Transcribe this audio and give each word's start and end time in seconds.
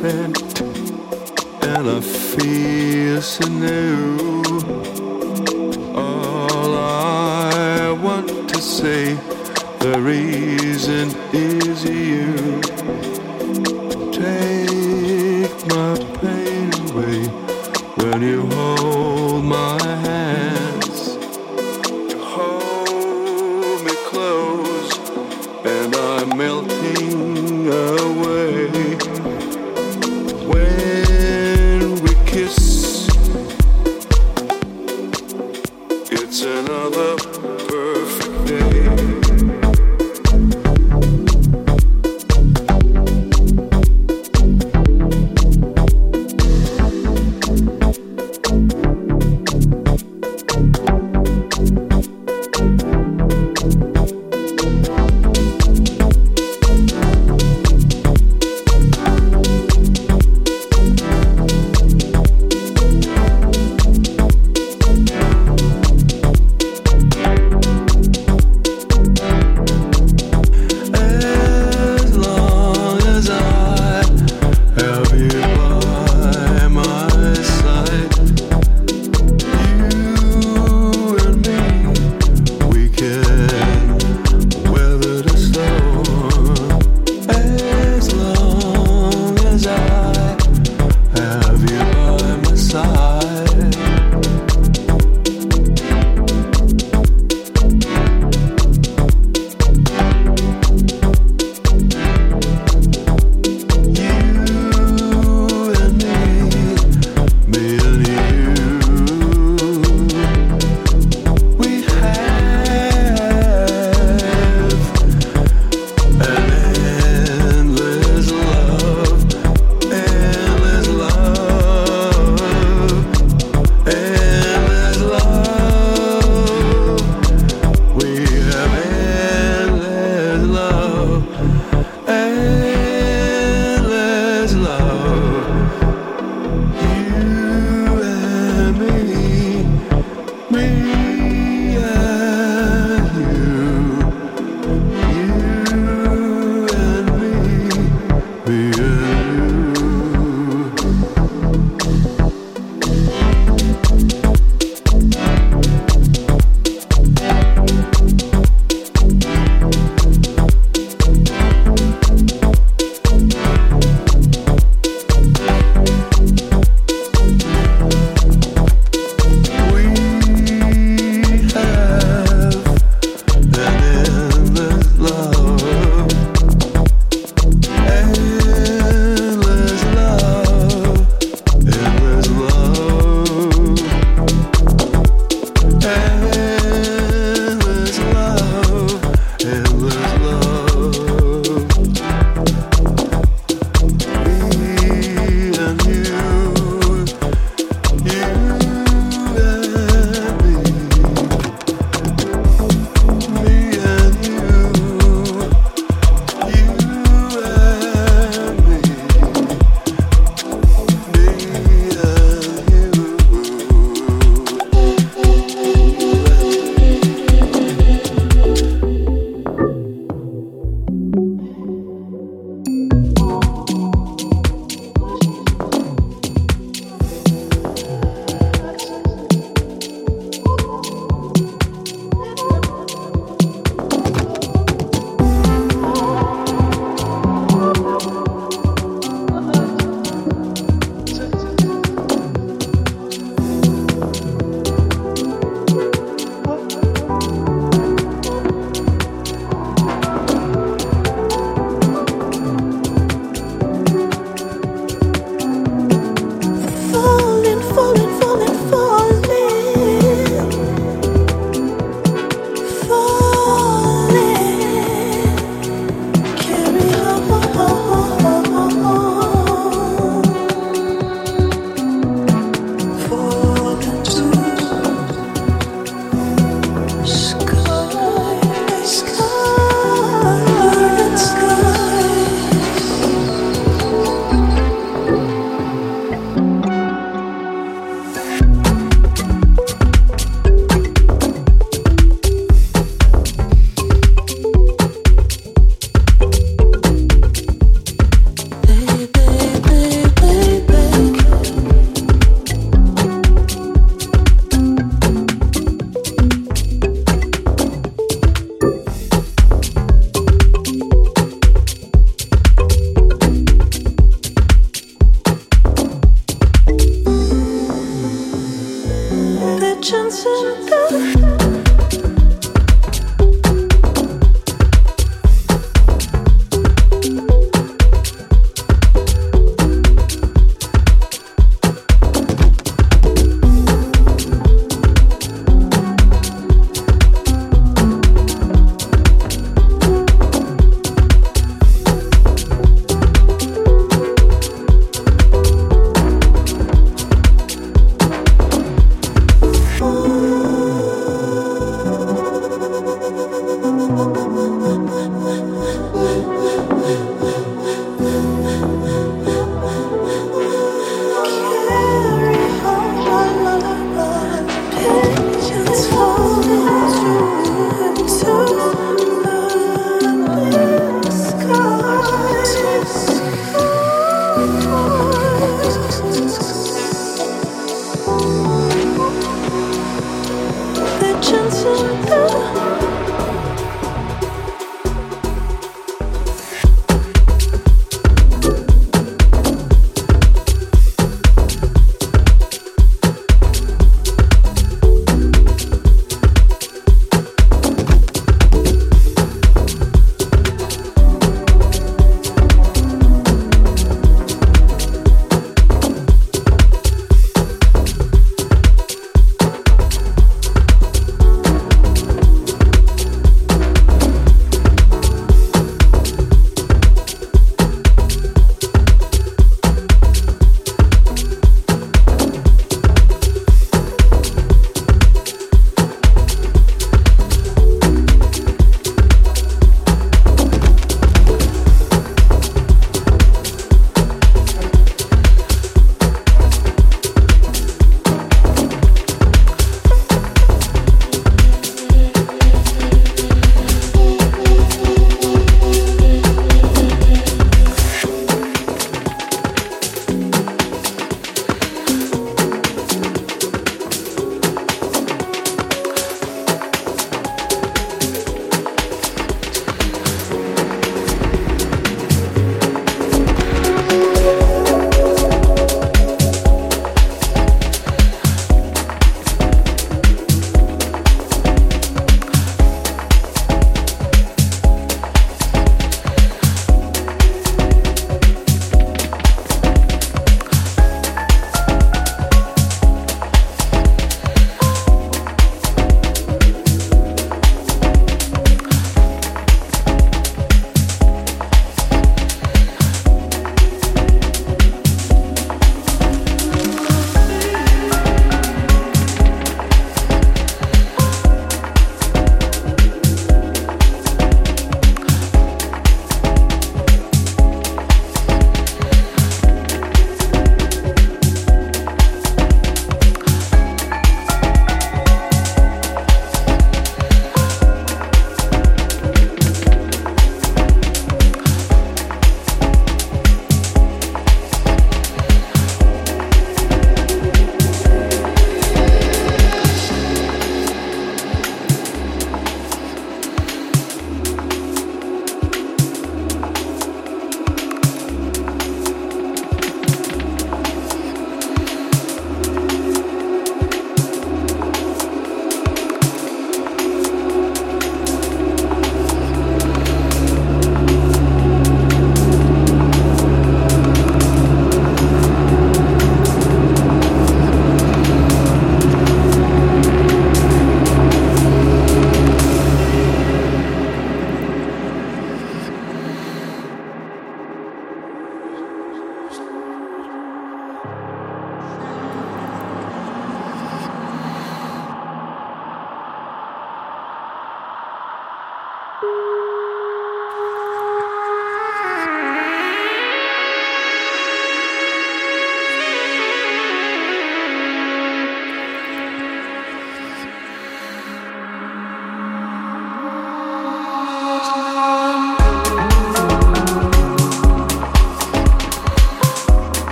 so 0.00 0.37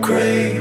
great 0.00 0.60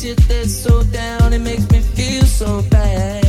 shit 0.00 0.16
that's 0.28 0.54
so 0.54 0.84
down, 0.84 1.32
it 1.32 1.40
makes 1.40 1.68
me 1.70 1.80
feel 1.80 2.22
so 2.22 2.62
bad. 2.70 3.27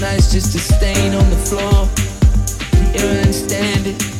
last 0.00 0.12
night's 0.12 0.32
just 0.32 0.54
a 0.54 0.58
stain 0.58 1.14
on 1.14 1.28
the 1.30 1.36
floor. 1.36 1.88
You 2.92 2.98
don't 3.00 3.18
understand 3.18 3.86
it. 3.86 4.19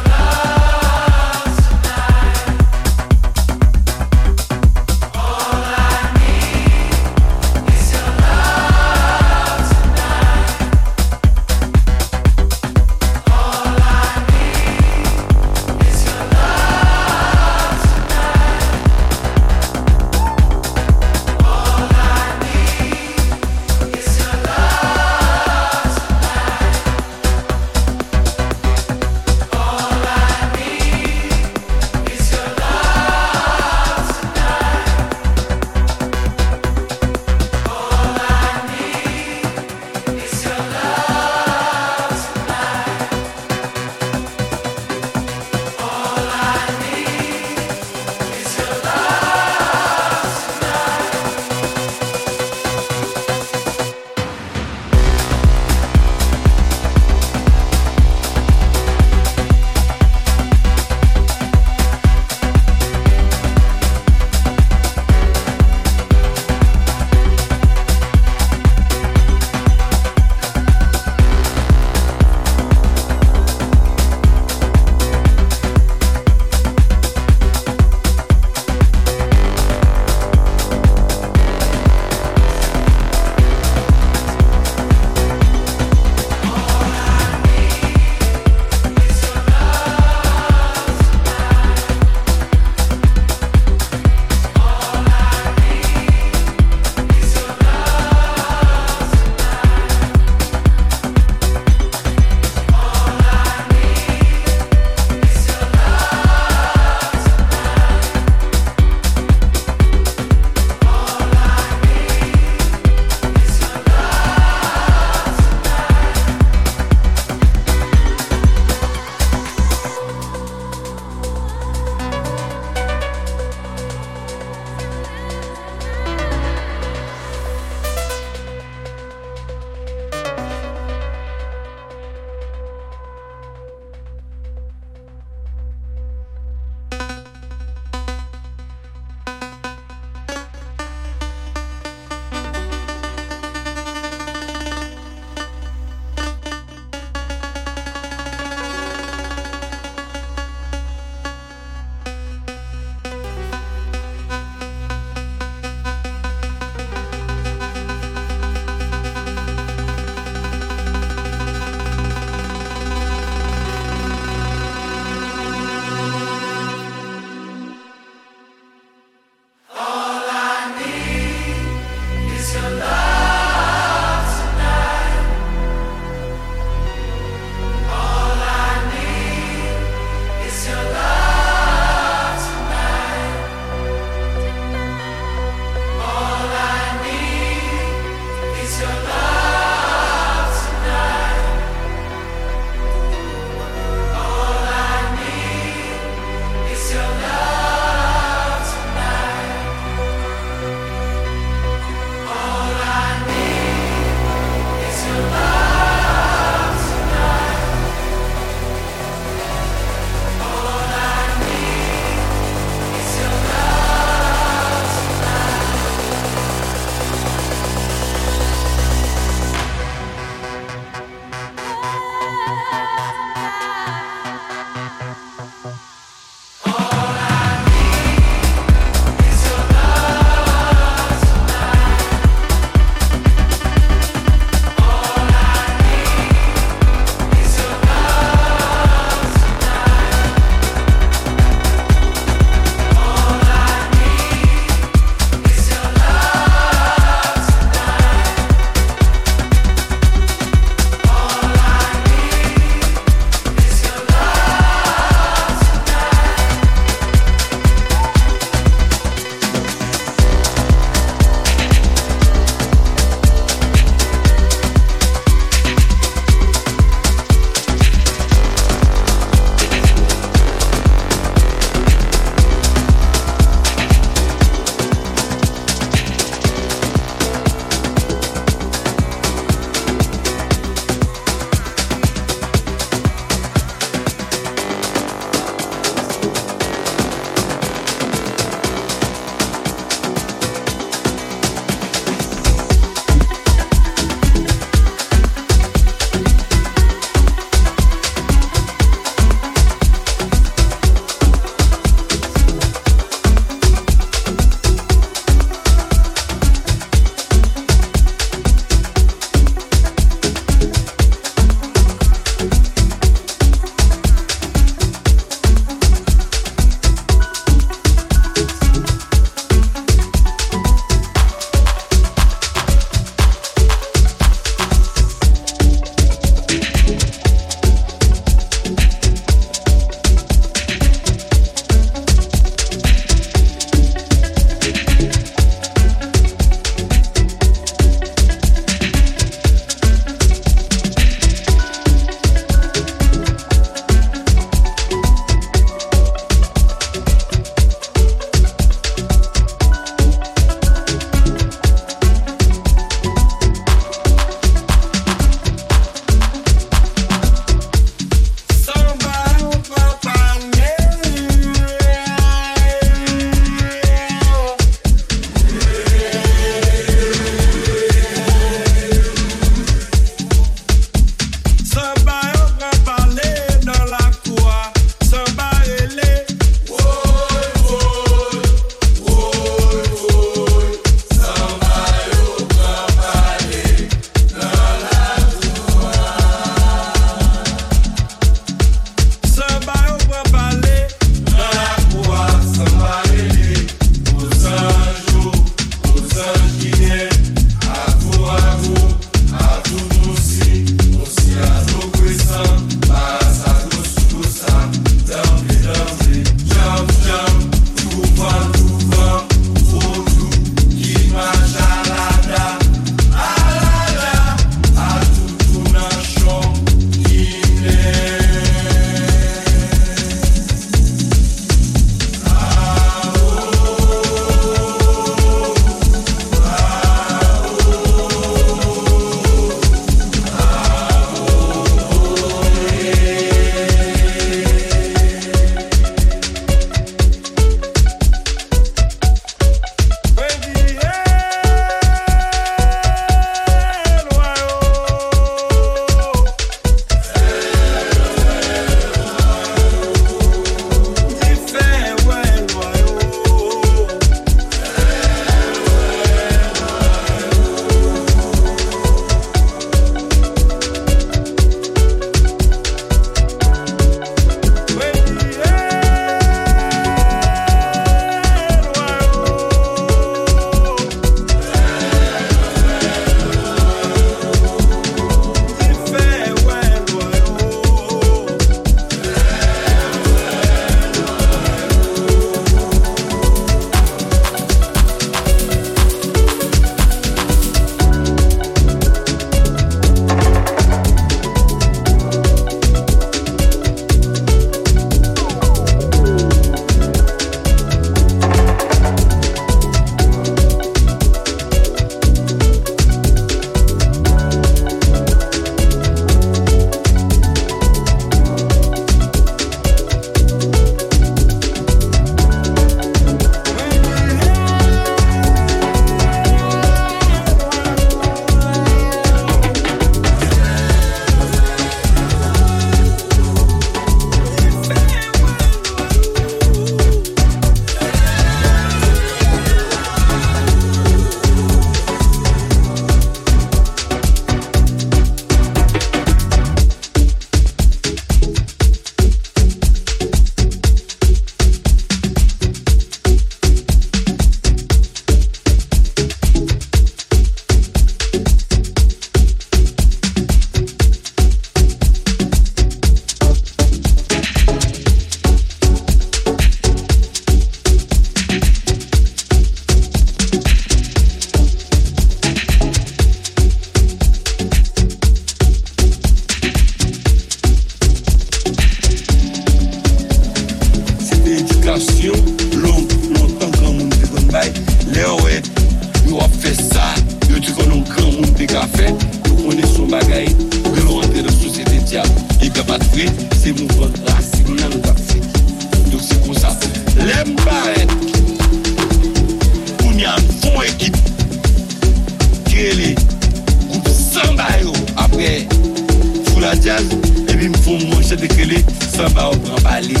Li 597.46 597.52
m 597.52 597.58
foun 597.62 597.82
mwen 597.86 598.00
chè 598.02 598.16
dekrele 598.18 598.56
San 598.90 599.12
ba 599.14 599.28
ou 599.30 599.36
pran 599.44 599.60
pale. 599.62 600.00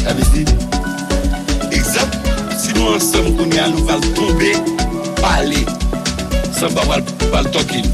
Tave 0.00 0.24
si? 0.26 0.42
Eksep 1.70 2.16
Si 2.58 2.74
nou 2.74 2.96
ansem 2.96 3.30
kouni 3.38 3.62
an 3.62 3.76
nou 3.76 3.86
val 3.86 4.02
tombe 4.18 4.50
Pale. 5.22 5.62
San 6.58 6.74
ba 6.74 6.82
ou 6.88 7.38
al 7.38 7.52
tokin 7.54 7.86